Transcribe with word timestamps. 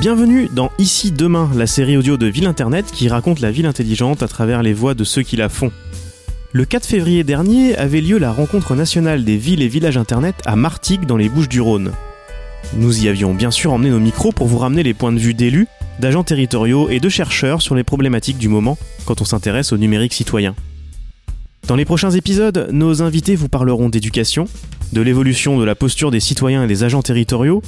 Bienvenue 0.00 0.48
dans 0.50 0.72
Ici 0.78 1.12
Demain, 1.12 1.50
la 1.54 1.66
série 1.66 1.96
audio 1.96 2.16
de 2.16 2.26
Ville 2.26 2.46
Internet 2.46 2.86
qui 2.92 3.08
raconte 3.08 3.40
la 3.40 3.52
ville 3.52 3.66
intelligente 3.66 4.22
à 4.22 4.28
travers 4.28 4.62
les 4.62 4.72
voix 4.72 4.94
de 4.94 5.04
ceux 5.04 5.22
qui 5.22 5.36
la 5.36 5.48
font. 5.48 5.70
Le 6.52 6.64
4 6.64 6.86
février 6.86 7.24
dernier 7.24 7.76
avait 7.76 8.00
lieu 8.00 8.18
la 8.18 8.32
rencontre 8.32 8.74
nationale 8.74 9.24
des 9.24 9.36
villes 9.36 9.62
et 9.62 9.68
villages 9.68 9.96
Internet 9.96 10.34
à 10.44 10.56
Martigues 10.56 11.06
dans 11.06 11.16
les 11.16 11.28
Bouches 11.28 11.48
du 11.48 11.60
Rhône. 11.60 11.92
Nous 12.74 13.04
y 13.04 13.08
avions 13.08 13.34
bien 13.34 13.50
sûr 13.50 13.72
emmené 13.72 13.90
nos 13.90 14.00
micros 14.00 14.32
pour 14.32 14.48
vous 14.48 14.58
ramener 14.58 14.82
les 14.82 14.94
points 14.94 15.12
de 15.12 15.18
vue 15.18 15.34
d'élus, 15.34 15.68
d'agents 16.00 16.24
territoriaux 16.24 16.88
et 16.88 16.98
de 16.98 17.08
chercheurs 17.08 17.62
sur 17.62 17.74
les 17.74 17.84
problématiques 17.84 18.38
du 18.38 18.48
moment 18.48 18.78
quand 19.04 19.20
on 19.20 19.24
s'intéresse 19.24 19.72
au 19.72 19.78
numérique 19.78 20.14
citoyen. 20.14 20.56
Dans 21.68 21.76
les 21.76 21.84
prochains 21.84 22.10
épisodes, 22.10 22.68
nos 22.72 23.02
invités 23.02 23.36
vous 23.36 23.48
parleront 23.48 23.88
d'éducation, 23.88 24.48
de 24.92 25.00
l'évolution 25.00 25.58
de 25.58 25.64
la 25.64 25.74
posture 25.74 26.10
des 26.10 26.18
citoyens 26.20 26.64
et 26.64 26.66
des 26.66 26.82
agents 26.82 27.02
territoriaux, 27.02 27.62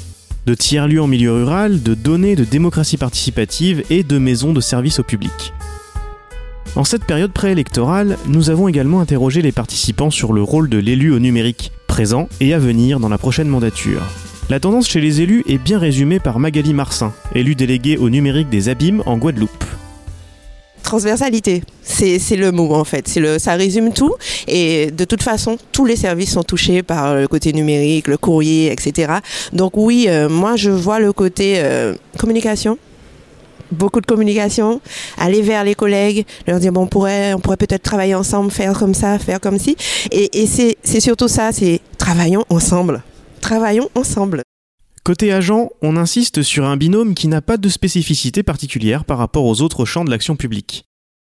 de 0.47 0.55
tiers-lieux 0.55 1.01
en 1.01 1.07
milieu 1.07 1.33
rural, 1.33 1.83
de 1.83 1.95
données 1.95 2.37
de 2.37 2.45
démocratie 2.45 2.97
participative 2.97 3.83
et 3.91 4.03
de 4.03 4.19
maisons 4.19 4.53
de 4.53 4.61
service 4.61 4.99
au 4.99 5.03
public. 5.03 5.53
En 6.77 6.85
cette 6.85 7.05
période 7.05 7.33
préélectorale, 7.33 8.19
nous 8.27 8.51
avons 8.51 8.69
également 8.69 9.01
interrogé 9.01 9.43
les 9.43 9.53
participants 9.53 10.11
sur 10.11 10.33
le 10.33 10.43
rôle 10.43 10.69
de 10.69 10.79
l'élu 10.79 11.13
au 11.13 11.19
numérique, 11.21 11.73
présent 11.87 12.29
et 12.41 12.53
à 12.53 12.59
venir 12.59 12.99
dans 13.01 13.09
la 13.09 13.19
prochaine 13.19 13.49
mandature. 13.49 14.03
La 14.51 14.61
tendance 14.61 14.89
chez 14.89 15.01
les 15.01 15.23
élus 15.23 15.43
est 15.49 15.59
bien 15.59 15.79
résumée 15.79 16.21
par 16.21 16.39
Magali 16.39 16.75
Marsin, 16.75 17.15
élue 17.35 17.55
déléguée 17.55 17.97
au 17.97 18.11
numérique 18.11 18.51
des 18.51 18.69
Abîmes 18.69 19.03
en 19.07 19.17
Guadeloupe. 19.17 19.64
Transversalité, 20.95 21.65
c'est 21.83 22.37
le 22.37 22.53
mot 22.53 22.73
en 22.73 22.85
fait. 22.85 23.09
Ça 23.39 23.55
résume 23.55 23.93
tout. 23.93 24.15
Et 24.47 24.93
de 24.93 25.05
toute 25.05 25.25
façon, 25.25 25.59
tous 25.73 25.85
les 25.85 25.97
services 25.97 26.31
sont 26.31 26.45
touchés 26.45 26.85
par 26.85 27.17
le 27.17 27.27
côté 27.27 27.53
numérique, 27.53 28.07
le 28.07 28.17
courrier, 28.17 28.71
etc. 28.71 29.15
Donc 29.53 29.77
oui, 29.77 30.07
euh, 30.07 30.29
moi 30.29 30.55
je 30.55 30.71
vois 30.71 31.01
le 31.01 31.13
côté 31.13 31.55
euh, 31.57 31.95
communication. 32.17 32.79
Beaucoup 33.73 34.01
de 34.01 34.07
communication, 34.07 34.81
aller 35.19 35.43
vers 35.43 35.65
les 35.65 35.75
collègues, 35.75 36.25
leur 36.47 36.61
dire 36.61 36.71
bon, 36.71 36.83
on 36.83 36.87
pourrait, 36.87 37.35
on 37.35 37.41
pourrait 37.41 37.57
peut-être 37.57 37.83
travailler 37.83 38.15
ensemble, 38.15 38.53
faire 38.53 38.79
comme 38.79 38.95
ça, 38.95 39.19
faire 39.19 39.41
comme 39.41 39.59
ci. 39.59 39.77
Et, 40.13 40.45
et 40.45 40.47
c'est 40.47 41.01
surtout 41.01 41.27
ça, 41.27 41.51
c'est 41.51 41.81
travaillons 41.99 42.45
ensemble. 42.51 43.03
Travaillons 43.41 43.89
ensemble. 43.97 44.44
Côté 45.05 45.35
agent, 45.35 45.69
on 45.83 45.99
insiste 45.99 46.41
sur 46.41 46.65
un 46.65 46.79
binôme 46.79 47.13
qui 47.13 47.29
n'a 47.29 47.43
pas 47.43 47.59
de 47.59 47.69
spécificité 47.69 48.43
particulière 48.43 49.05
par 49.05 49.19
rapport 49.19 49.45
aux 49.45 49.61
autres 49.61 49.85
champs 49.85 50.03
de 50.03 50.11
l'action 50.11 50.35
publique. 50.35 50.87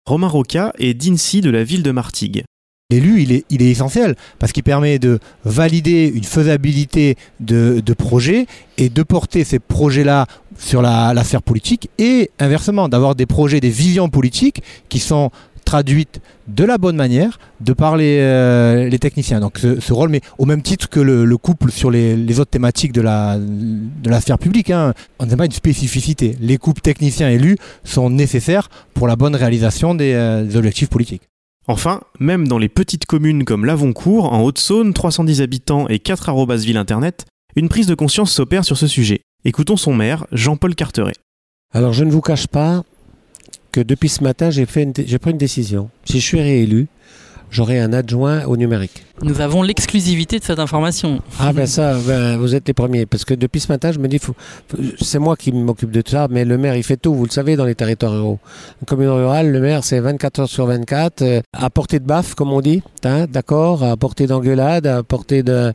Romain 0.04 0.28
Roca 0.28 0.74
est 0.78 0.92
d'INSI 0.92 1.40
de 1.40 1.48
la 1.48 1.64
ville 1.64 1.82
de 1.82 1.90
Martigues. 1.90 2.44
L'élu, 2.90 3.22
il 3.22 3.32
est, 3.32 3.70
essentiel 3.70 4.14
parce 4.38 4.52
qu'il 4.52 4.62
permet 4.62 4.98
de 4.98 5.20
valider 5.46 6.12
une 6.14 6.24
faisabilité 6.24 7.16
de, 7.40 7.80
de 7.80 7.94
projet 7.94 8.44
et 8.76 8.90
de 8.90 9.02
porter 9.02 9.42
ces 9.42 9.58
projets-là 9.58 10.26
sur 10.58 10.82
la, 10.82 11.14
la 11.14 11.24
sphère 11.24 11.40
politique 11.40 11.88
et 11.96 12.30
inversement, 12.38 12.90
d'avoir 12.90 13.14
des 13.14 13.24
projets, 13.24 13.60
des 13.60 13.70
visions 13.70 14.10
politiques 14.10 14.62
qui 14.90 14.98
sont 14.98 15.30
traduite 15.72 16.20
de 16.48 16.64
la 16.64 16.76
bonne 16.76 16.96
manière 16.96 17.38
de 17.60 17.72
par 17.72 17.96
les, 17.96 18.18
euh, 18.20 18.90
les 18.90 18.98
techniciens. 18.98 19.40
Donc 19.40 19.56
ce, 19.56 19.92
rôle, 19.94 20.10
mais 20.10 20.20
au 20.36 20.44
même 20.44 20.60
titre 20.60 20.86
que 20.90 21.00
le, 21.00 21.36
couple 21.38 21.72
sur 21.72 21.90
les, 21.90 22.14
les, 22.14 22.40
autres 22.40 22.50
thématiques 22.50 22.92
de 22.92 23.00
la, 23.00 23.38
de 23.38 24.10
la 24.10 24.20
sphère 24.20 24.38
publique, 24.38 24.68
hein, 24.68 24.92
on 25.18 25.24
n'a 25.24 25.34
pas 25.34 25.46
une 25.46 25.52
spécificité. 25.52 26.36
Les 26.42 26.58
couples 26.58 26.82
techniciens 26.82 27.30
élus 27.30 27.56
sont 27.84 28.10
nécessaires 28.10 28.68
pour 28.92 29.08
la 29.08 29.16
bonne 29.16 29.34
réalisation 29.34 29.94
des, 29.94 30.12
euh, 30.12 30.44
des 30.44 30.58
objectifs 30.58 30.90
politiques. 30.90 31.22
Enfin, 31.66 32.02
même 32.20 32.46
dans 32.46 32.58
les 32.58 32.68
petites 32.68 33.06
communes 33.06 33.44
comme 33.44 33.64
Lavoncourt, 33.64 34.30
en 34.30 34.42
Haute-Saône, 34.42 34.92
310 34.92 35.40
habitants 35.40 35.88
et 35.88 36.00
4 36.00 36.28
arrobas 36.28 36.56
ville 36.56 36.76
internet, 36.76 37.24
une 37.56 37.70
prise 37.70 37.86
de 37.86 37.94
conscience 37.94 38.30
s'opère 38.30 38.66
sur 38.66 38.76
ce 38.76 38.86
sujet. 38.86 39.22
Écoutons 39.46 39.78
son 39.78 39.94
maire, 39.94 40.26
Jean-Paul 40.32 40.74
Carteret. 40.74 41.14
Alors 41.72 41.94
je 41.94 42.04
ne 42.04 42.10
vous 42.10 42.20
cache 42.20 42.46
pas, 42.46 42.82
que 43.72 43.80
depuis 43.80 44.10
ce 44.10 44.22
matin, 44.22 44.50
j'ai 44.50 44.66
pris 44.66 44.82
une 44.82 45.38
décision. 45.38 45.90
Si 46.04 46.20
je 46.20 46.24
suis 46.24 46.40
réélu, 46.40 46.86
j'aurai 47.52 47.78
un 47.78 47.92
adjoint 47.92 48.44
au 48.46 48.56
numérique. 48.56 49.04
Nous 49.22 49.40
avons 49.40 49.62
l'exclusivité 49.62 50.40
de 50.40 50.44
cette 50.44 50.58
information. 50.58 51.20
Ah 51.38 51.52
ben 51.52 51.66
ça, 51.66 51.94
ben, 52.04 52.36
vous 52.38 52.56
êtes 52.56 52.66
les 52.66 52.74
premiers. 52.74 53.06
Parce 53.06 53.24
que 53.24 53.34
depuis 53.34 53.60
ce 53.60 53.70
matin, 53.70 53.92
je 53.92 54.00
me 54.00 54.08
dis, 54.08 54.18
c'est 55.00 55.20
moi 55.20 55.36
qui 55.36 55.52
m'occupe 55.52 55.92
de 55.92 56.02
ça, 56.04 56.26
mais 56.28 56.44
le 56.44 56.58
maire, 56.58 56.74
il 56.74 56.82
fait 56.82 56.96
tout, 56.96 57.14
vous 57.14 57.26
le 57.26 57.30
savez, 57.30 57.54
dans 57.54 57.66
les 57.66 57.76
territoires 57.76 58.12
ruraux. 58.12 58.40
Une 58.80 58.86
commune 58.86 59.10
rurale, 59.10 59.52
le 59.52 59.60
maire, 59.60 59.84
c'est 59.84 60.00
24 60.00 60.40
heures 60.40 60.48
sur 60.48 60.66
24, 60.66 61.22
euh, 61.22 61.40
à 61.52 61.70
portée 61.70 62.00
de 62.00 62.06
baffe, 62.06 62.34
comme 62.34 62.52
on 62.52 62.60
dit, 62.60 62.82
hein, 63.04 63.26
d'accord, 63.30 63.84
à 63.84 63.96
portée 63.96 64.26
d'engueulade, 64.26 64.86
à 64.86 65.02
portée 65.02 65.42
de... 65.42 65.72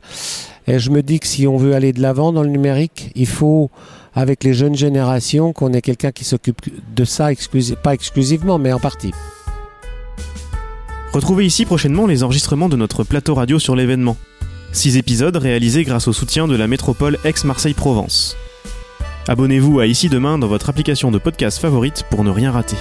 Et 0.66 0.78
je 0.78 0.90
me 0.90 1.02
dis 1.02 1.20
que 1.20 1.26
si 1.26 1.46
on 1.46 1.56
veut 1.56 1.74
aller 1.74 1.94
de 1.94 2.02
l'avant 2.02 2.32
dans 2.32 2.42
le 2.42 2.50
numérique, 2.50 3.10
il 3.14 3.26
faut 3.26 3.70
avec 4.14 4.44
les 4.44 4.52
jeunes 4.52 4.74
générations 4.74 5.52
qu'on 5.52 5.72
ait 5.72 5.80
quelqu'un 5.80 6.10
qui 6.10 6.24
s'occupe 6.24 6.60
de 6.94 7.04
ça, 7.04 7.28
pas 7.82 7.94
exclusivement, 7.94 8.58
mais 8.58 8.72
en 8.72 8.80
partie. 8.80 9.12
Retrouvez 11.12 11.46
ici 11.46 11.64
prochainement 11.64 12.06
les 12.06 12.22
enregistrements 12.22 12.68
de 12.68 12.76
notre 12.76 13.02
plateau 13.02 13.34
radio 13.34 13.58
sur 13.58 13.74
l'événement. 13.74 14.16
Six 14.72 14.98
épisodes 14.98 15.36
réalisés 15.36 15.84
grâce 15.84 16.06
au 16.06 16.12
soutien 16.12 16.46
de 16.46 16.54
la 16.54 16.66
métropole 16.66 17.18
Aix-Marseille-Provence. 17.24 18.36
Abonnez-vous 19.26 19.80
à 19.80 19.86
Ici 19.86 20.08
Demain 20.08 20.38
dans 20.38 20.48
votre 20.48 20.68
application 20.68 21.10
de 21.10 21.18
podcast 21.18 21.58
favorite 21.58 22.04
pour 22.10 22.24
ne 22.24 22.30
rien 22.30 22.52
rater. 22.52 22.76